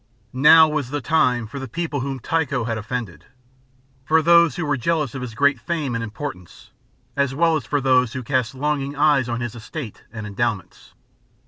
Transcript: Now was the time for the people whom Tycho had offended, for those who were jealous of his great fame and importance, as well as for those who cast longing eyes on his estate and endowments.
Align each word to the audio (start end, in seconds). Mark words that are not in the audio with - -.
Now 0.33 0.67
was 0.67 0.89
the 0.89 0.99
time 0.99 1.45
for 1.45 1.59
the 1.59 1.67
people 1.67 1.99
whom 1.99 2.19
Tycho 2.19 2.63
had 2.63 2.75
offended, 2.75 3.25
for 4.03 4.23
those 4.23 4.55
who 4.55 4.65
were 4.65 4.75
jealous 4.75 5.13
of 5.13 5.21
his 5.21 5.35
great 5.35 5.59
fame 5.59 5.93
and 5.93 6.03
importance, 6.03 6.71
as 7.15 7.35
well 7.35 7.55
as 7.55 7.67
for 7.67 7.79
those 7.79 8.13
who 8.13 8.23
cast 8.23 8.55
longing 8.55 8.95
eyes 8.95 9.29
on 9.29 9.41
his 9.41 9.53
estate 9.53 10.01
and 10.11 10.25
endowments. 10.25 10.95